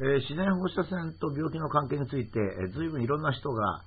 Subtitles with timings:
[0.00, 3.82] えー、自然放射線と病気の関係について、えー、随分いろんな人が、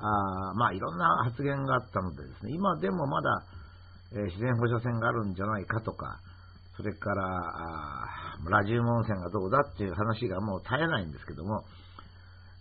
[0.00, 3.44] あまあ、いろんな発言があったのでですね、今でもまだ、
[4.12, 6.20] えー、自然放射線があるんじゃないかとか、
[6.76, 11.64] それからあラジウム温泉がどうだっていう話がもう絶えないんですけども、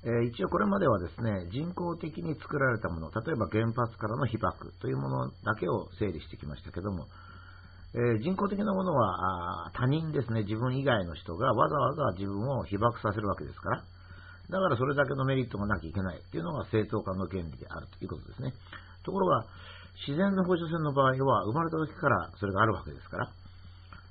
[0.03, 7.07] えー、一応これまではですね、人工的に作られたもの、例えば原発からの被爆というものだけを整理してきましたけども、
[7.97, 13.83] えー、人工的なものは他人ですね、自分以外の人がわざわざ自分を被爆させるわけですから、
[14.49, 18.53] だからそれだけのメリットがなきゃいけないというのが正当化の原理であるということですね。
[19.03, 19.45] ところが、
[20.05, 23.31] 自然の放射線の場合は生まれた時からそれがあるわけですから、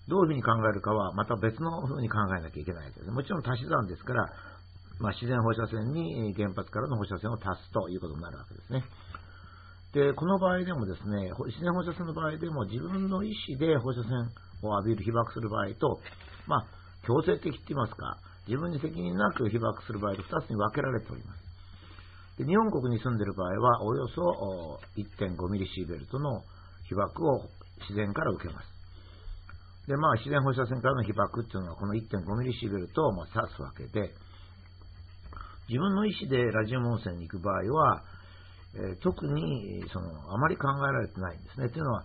[0.08, 3.06] どういうふうに考えるかはまた別のふうに考えなきゃいけないです。
[3.06, 4.26] もちろん足し算ですから、
[4.98, 8.82] まあ、自然放射線に原発からの放射線を足すということになるわけですね。
[9.96, 14.28] で、この場合でもですね、自然放射線の場合でも自分の意思で放射線
[14.60, 16.00] を浴びる、被爆する場合と、
[16.46, 16.66] まあ、
[17.06, 21.40] 強制的って言いますか、自分に責任なく被爆する場合と2つに分けられております。
[22.36, 26.44] で日本国に住んでいる場合は、およそ1.5ミリシーベルトの
[26.90, 27.48] 被爆を
[27.80, 28.68] 自然から受けます。
[29.88, 34.12] で、まあ、自然放射線からの被爆っていうのは、この1.5ミリシーベルトをま指すわけで、
[35.72, 38.02] 自分の意思でラジオ温泉に行く場合は、
[38.76, 41.68] えー、特にそのあまり考えられてないんですね。
[41.70, 42.04] というのは、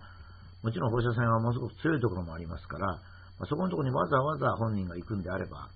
[0.62, 3.00] もちろん放射線はものすごく強いところもありますから、ま
[3.40, 5.68] あ、そこのところにわざわざ本人が行くんであれば、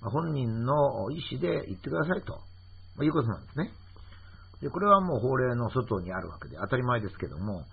[0.00, 2.32] まあ、本人の意思で行ってくださいと、
[2.96, 3.70] まあ、いうことなんですね。
[4.62, 7.64] で、これはもう法令の外にあるわけで当たり前ですけども、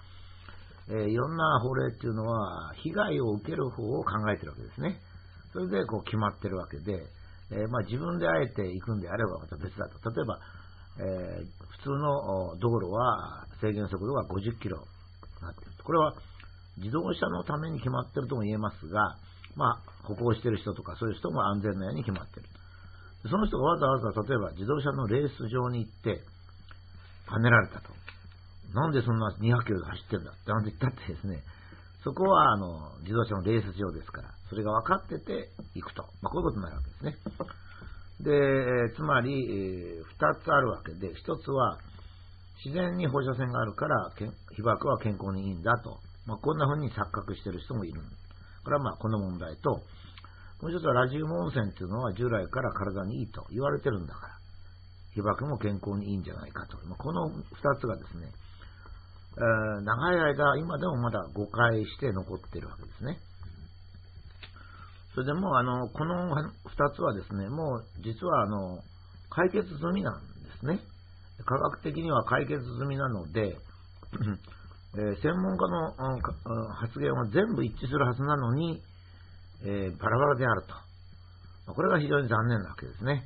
[0.89, 4.99] えー、いろんな法令っていうのは、被害を受ける方を考えてるわけですね。
[5.51, 7.03] それでこう決まってるわけで、
[7.51, 10.09] えー、まあ、自分であえて行くんであればまた別だと。
[10.09, 10.39] 例えば、
[10.99, 11.43] え、
[11.77, 14.87] 普通の道路は制限速度が50キロ
[15.41, 15.71] なっている。
[15.83, 16.13] これは
[16.77, 19.17] 自動車のために決まっているとも言えますが、
[19.55, 22.49] まあ、歩行している人とかそういう人も安全なように決まっている。
[23.29, 26.21] その人がわざわざ例えば自動車のレース場に行って
[27.25, 27.89] はねられたと。
[28.73, 31.43] なんでそんな200キロで走ってんだってなんて言ったってですね、
[32.03, 36.03] そこはあの自動車のレース場ですから、それが分かってて行くと。
[36.21, 37.17] まあ、こういうことになるわけですね。
[38.21, 41.77] で、つまり、え、2つあるわけで、1つは、
[42.65, 44.11] 自然に放射線があるから、
[44.55, 45.99] 被爆は健康にいいんだと。
[46.25, 48.01] まあ、こんな風に錯覚してる人もいる。
[48.63, 49.81] これはまあ、この問題と、
[50.61, 54.33] もう一つはラジウム温泉っていうのは従来から体にいいと言われてるんだから、
[55.13, 56.77] 被爆も健康にいいんじゃないかと。
[56.87, 58.27] まあ、この2つがですね、
[59.37, 63.19] えー、長い間、今でもまだ誤解して残ってるわけですね。
[65.17, 68.83] それでもあの、この2つはですね、もう実はあの、
[69.31, 70.21] 解決済みなんで
[70.59, 70.77] すね。
[71.43, 73.57] 科学的には解決済みなので、
[74.93, 78.79] えー、専門家の、発言は全部一致するはずなのに、
[79.65, 80.61] えー、バラバラである
[81.65, 81.73] と。
[81.73, 83.25] これが非常に残念なわけですね。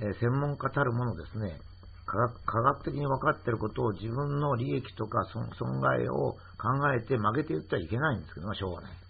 [0.00, 1.60] えー、専門家たるものですね、
[2.06, 5.28] 科学科学的に分かっていることを自分の利益とか
[5.58, 9.03] 損害を考えて曲げて言ってはいけないんですけど、ま、しょうがない。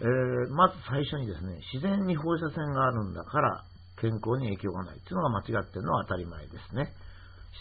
[0.00, 3.64] えー、まず最初にですね、自然に放射線があるんだから
[4.00, 6.94] 健康に影響がないっていうのが間違ってるのは当たり前ですね。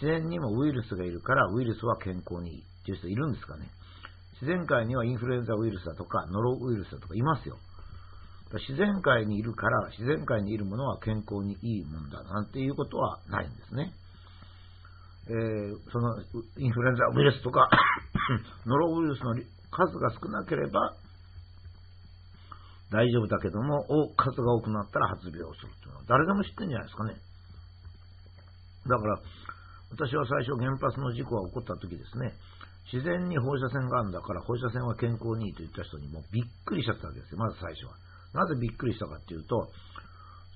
[0.02, 3.66] 自然にもウイルスがいるからウイルスは健康にいいっていう人いるんですかね。
[4.40, 7.58] 自然界にはインフルエンザウイルスだとかノロウイルスだとかいますよ。
[8.53, 13.92] 自然界にいるから、自然界にいるものは健康にいいもんだなんていうことはないんですね。
[15.28, 16.22] えー、その
[16.58, 17.68] インフルエンザウイルスとか
[18.66, 19.36] ノロウイルスの
[19.72, 20.96] 数が少なければ
[22.92, 23.84] 大丈夫だけども、
[24.16, 27.16] 数が多くなったら発病するというのは誰でも知ってるんじゃないですかね。
[28.88, 29.20] だから、
[29.92, 32.31] 私は最初原発の事故が起こった時ですね、
[32.92, 37.96] 自然に放射線があるんだから放射線は健康にいいと言った人にもびっくりしちゃったわけですよ、まず最初は。
[38.34, 39.68] なぜびっくりしたかっていうと、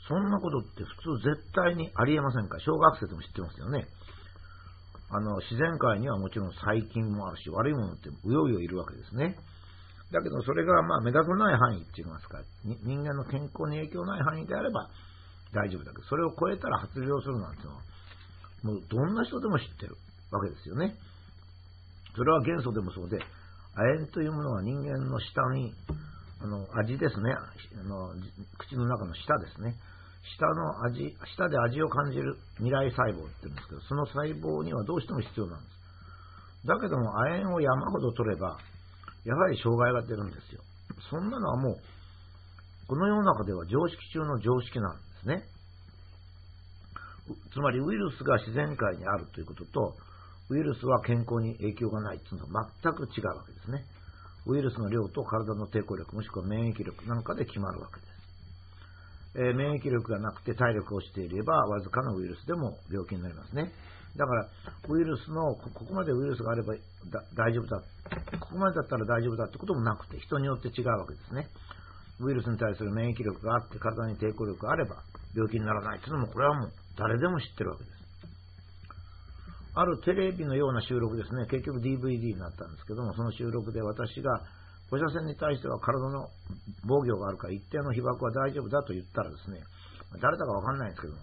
[0.07, 3.87] そんなことって普通絶対にありえませんか小学生でも知ってますよね。
[5.11, 9.35] あの、自然界にはもちろん細菌もあるし、悪いものってうようよいるわけですね。
[10.11, 14.89] だけど、それがまあ目立たない範囲って言いますか、人間の健康に影響ない範囲であれば
[15.53, 17.81] 大丈夫だけど、それを超えたら発病するなんていうのは、
[18.63, 19.95] もうどんな人でも知ってる
[20.31, 20.95] わけですよね。
[22.15, 23.17] それは元素でもそうで、
[23.75, 25.73] 亜鉛というものは人間の舌に、
[26.43, 28.11] あの味ですねあの、
[28.57, 29.75] 口の中の舌ですね。
[30.35, 36.67] 舌の味、舌で味を感じる未来細胞って言うんですけど、その細胞にはどうしても必要なんです。
[36.67, 38.57] だけども、亜鉛を山ほど取れば、
[39.25, 40.61] やはり障害が出るんですよ。
[41.09, 41.77] そんなのはもう、
[42.87, 45.43] この世の中では常識中の常識なんですね。
[47.53, 49.95] つまりウイルスが自然界にあるということと、
[50.49, 53.85] ウイルスは健康に影響がないというのは全く違うわけですね。
[54.47, 58.11] ウイルスの量と体の抵抗力、もしくは免疫力なんかで決まるわけです。
[59.35, 63.71] えー、免疫力がなくて体力が落ちていれば、わずかなウイルスでも病気になりますね。
[64.15, 64.47] だから、
[64.89, 66.75] ウイルスの、ここまでウイルスがあれば
[67.35, 67.81] 大丈夫だ、
[68.39, 71.47] ここまでだったら大丈夫だってこともなくて、人によって違うわけですね。
[72.19, 75.03] ウイルスに対する免疫力があって、体に抵抗力があれば、
[75.33, 78.01] 病気にならないっていうのも、これはもう誰でも知ってるわけです。
[79.73, 84.43] あるテレビのような収録ですね、結局 DVD になったんですけども、その収録で私が
[84.89, 86.27] 放射線に対しては体の
[86.83, 89.61] 防御があるから一定の被爆は大丈夫だと言ったらですね、
[90.19, 91.19] 誰だかわかんないんですけども、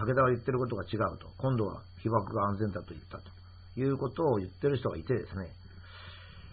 [0.00, 3.24] 武田は言ってることが違うと、今度は被爆が安全だと言ったと
[3.80, 5.48] いうことを言ってる人がいてですね、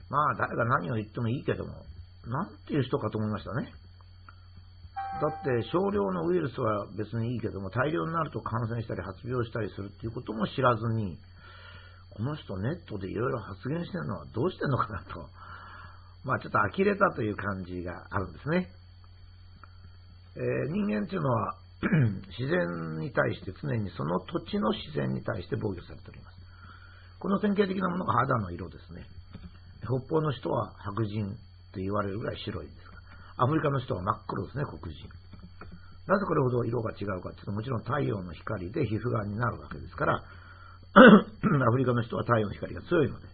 [0.10, 1.74] まあ誰が何を言ってもいいけども、
[2.26, 3.72] なんていう人かと思いましたね。
[5.22, 11.18] だって少量のウイルスは別にいいけども、大量になると感染したり発病したりするっていうことも知らずに、
[12.12, 15.30] この人ネットでいろいろ発言してるのはどうしてんのかなと。
[16.24, 18.70] まあちょっと呆れたという感じがあるんですね。
[20.36, 21.56] えー、人間っていうのは
[22.38, 26.38] 自然に対して常にその土地の自然に対して防御されております。
[27.20, 29.06] この典型的なものが肌の色ですね。
[29.84, 31.30] 北方の人は白人
[31.74, 32.76] と言われるぐらい白いです
[33.38, 35.08] が、アフリカの人は真っ黒ですね、黒人。
[36.08, 40.24] なぜこれほど色が違うかというと、もちろん太陽の光で皮膚がんになるわけですから、
[40.98, 43.28] アフリカの人は太陽の光が強いので、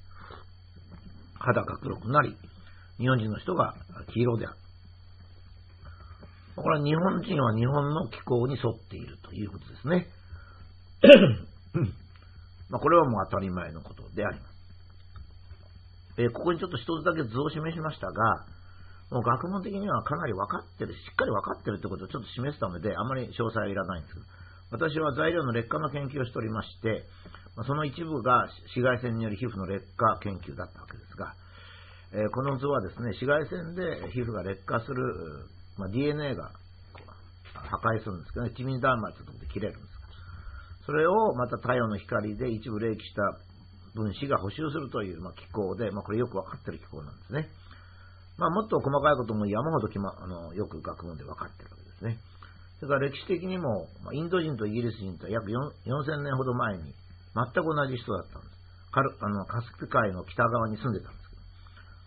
[1.35, 2.35] 肌が黒くなり、
[2.97, 3.75] 日本人の人が
[4.13, 4.62] 黄色である。
[6.55, 10.07] これは日本人は日本の気候に沿っているということですね。
[12.69, 14.53] まあこれはもう当たり前のことであります。
[16.17, 18.45] えー、ここにちょっと一つだけ図を示しましたが、
[19.09, 24.25] もう学問的にはかなり分かってる、しっかり分かってるってことをちょっと示すためで、あまり詳細はいらないんですけど、
[24.71, 27.05] 私は材料の劣化の研究をしておりまして、
[27.65, 31.35] その一部が紫外線による皮膚の劣化研究だったわけですが、
[32.13, 35.45] えこの図はですね、紫外線で皮膚が劣化する、
[35.77, 36.51] まあ、DNA が
[37.53, 39.93] 破壊するんですけどね、チミンダーマとで切れるんです
[40.85, 43.39] それをまた太陽の光で一部冷気した
[43.95, 47.47] 分子が補修するという、まあ、機構で、まあ、これよくわかってる機構なんですね。
[48.37, 52.17] まあ、もっと細かいことも山ほどき、ま、あのよく学問で分かってるわけですね。
[52.79, 58.53] それから歴史的にも、まあ、インド人とイギリス人と約4000年ほど前に全く同じ人だったんです。
[58.91, 61.22] カルあのカスピ海の北側に住んでたんで、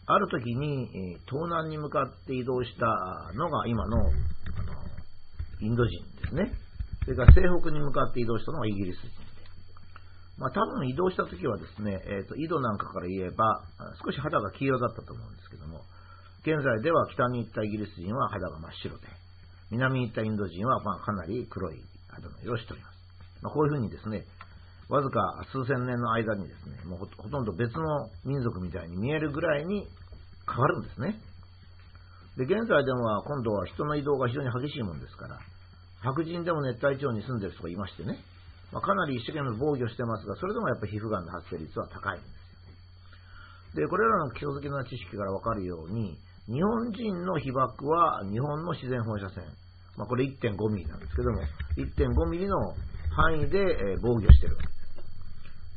[0.07, 2.87] ある時に、東南に向かって移動した
[3.35, 4.13] のが今のあの
[5.61, 6.53] インド人ですね。
[7.05, 9.13] それから西北に向かって移動したのがイギリス人で。
[10.39, 13.65] まあ多分移動した時はですね、えーと、井戸なんかから言えば
[14.05, 15.83] 少し肌が黄色だったと思うんですけども、
[16.43, 19.07] 現在では北に行ったイギリス人は肌が真っ白で、
[19.71, 22.97] 南に行ったインド人はまあかなり黒い肌の色をしております。
[23.43, 24.25] まあ、こういうふうにですね、
[24.89, 29.87] わずか数千年の間にですね、もうほとんど別の民族みたいに見えるぐらいに
[30.47, 31.19] 変わるんですね。
[32.37, 35.39] で、現在では今度は人の移動が非常に激しいもんですから、
[36.03, 38.19] 白人でも熱帯地方に住んでる人がいましてね、
[38.73, 42.27] まあ、かなり一生懸命防御してますが、それでもやっぱり皮膚がんの発生率は高いんで
[43.75, 43.83] すよ。
[43.83, 46.17] で、これらの基礎的な知識からわかるように、
[46.47, 49.45] 日本人の被爆は日本の自然放射線、
[49.97, 51.43] まあ、これ1.5ミリなんですけども、
[51.77, 52.57] 1.5ミリの
[53.11, 54.76] 範囲で防御してるわけで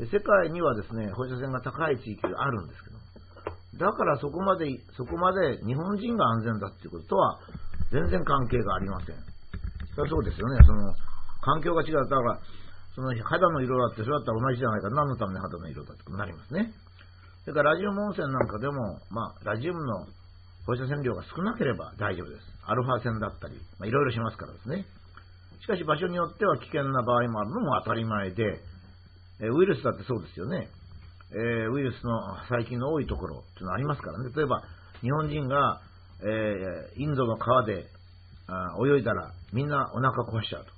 [0.07, 2.99] 世界にはですね、放射線が高い地域があるんですけど、
[3.85, 7.39] だからそこまで、そこまで日本人が安全だっていうこととは
[7.91, 9.15] 全然関係がありません。
[9.95, 10.57] そそうですよね。
[10.65, 10.93] その、
[11.41, 11.95] 環境が違う。
[11.95, 12.39] だから、
[12.95, 14.89] その肌の色だって、それだったら同じじゃないか。
[14.89, 16.71] 何のために肌の色だってなりますね。
[17.43, 20.05] それからラジウム温泉なんかでも、まあ、ラジウムの
[20.65, 22.43] 放射線量が少なければ大丈夫です。
[22.65, 24.85] アルファ線だったり、まあ、いろいろしますからですね。
[25.61, 28.61] しかし場所によっては危険な場合もあるのも当たり前で、
[29.41, 30.69] えウイルスだってそうですよね。
[31.31, 34.31] えー、ウイルスの細菌の多いところっていうのありますからね。
[34.35, 34.63] 例えば、
[35.01, 35.81] 日本人が、
[36.21, 37.85] えー、インドの川で
[38.49, 40.71] あ泳いだらみんなお腹壊しちゃうと。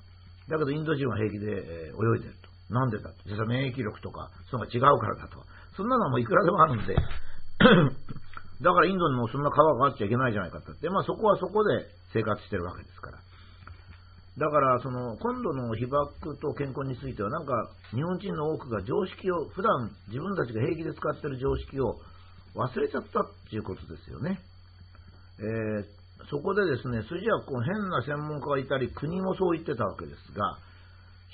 [0.49, 2.73] だけどインド人は平気で、えー、泳いでると。
[2.73, 3.15] なんでだと。
[3.25, 5.43] 実は免疫力とか、そのが違うからだと。
[5.75, 6.95] そんなのもいくらでもあるんで、
[8.61, 10.89] だからインドにもそんな川があっちゃいけないじゃないかって。
[10.89, 13.17] まあそこはそこで生活してるわけですから。
[14.37, 17.51] だから、その、今度の被爆と健康については、なんか、
[17.91, 21.99] 日本人の多くが常識を、普段自分たちが平気で使ってる常識を
[22.55, 24.39] 忘れちゃったっていうことですよね。
[25.39, 25.85] えー、
[26.29, 30.59] そこでですね、筋はこう変な専門家がいたり、国もそう言ってたわけですが、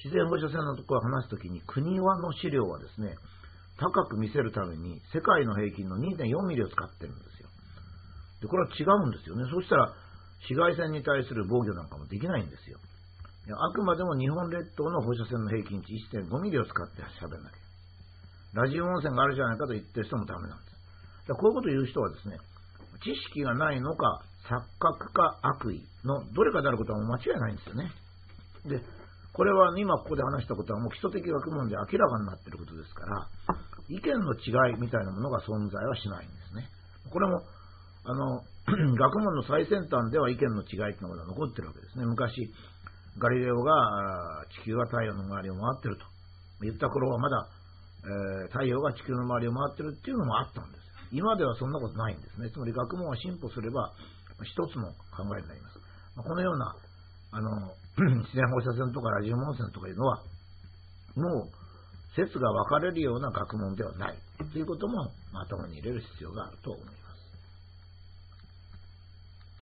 [0.03, 3.13] 自然放射線のところを話すときに、国はの資料はですね、
[3.77, 7.49] 高く見せるために、世界の平均の2.4ミリを使ってるんですよ。
[8.41, 9.43] で、これは違うんですよね。
[9.53, 9.93] そしたら、
[10.41, 12.77] 紫外線に対する防御なんかもできないんですよ。
[13.55, 17.67] あくまでも日本列島の放射線の平均値1.5ミリを使って喋んなきゃ。
[18.53, 21.27] ラジオ温泉があるじゃないかと言ってる人もダメなんです。
[21.27, 22.37] だこういうことを言う人はですね、
[23.03, 27.91] 知識がないのか、錯覚か悪意のどれかであることは間違いないんですよね。
[28.65, 28.81] で、
[29.33, 33.27] これは今ここで話したことはもう基礎的学問で明らかになっていることですから、
[33.89, 36.67] 意見の違いみたいなものが存在はしないんですね。
[37.11, 37.43] これも、
[38.03, 38.41] あの、
[38.99, 42.05] 学問の最先端では意見の違いっていうのが残ってるわけですね。
[42.05, 42.51] 昔、
[43.17, 46.05] ガリレオが地球は太陽の周りを回ってると
[46.61, 47.47] 言った頃はまだ、
[48.03, 51.23] えー、太陽が地球の周りを回ってるっていうのもあったんですよ。
[51.23, 52.51] 今ではそんなことないんですね。
[52.51, 53.93] つまり学問は進歩すれば
[54.43, 55.79] 一つの考えになります。
[56.17, 56.75] このような
[57.31, 57.49] あの
[58.27, 60.23] 自然放射線とかラジオ問線とかいうのは
[61.15, 61.49] もう
[62.15, 64.17] 説が分かれるような学問ではない
[64.51, 67.06] ということも頭に入れる必要があると思います。